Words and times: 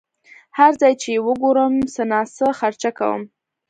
هر 0.57 0.71
ځای 0.81 0.93
چې 1.01 1.09
یې 1.15 1.23
وګورم 1.27 1.73
څه 1.93 2.01
ناڅه 2.11 2.47
خرچه 2.59 2.89
کوم. 2.97 3.21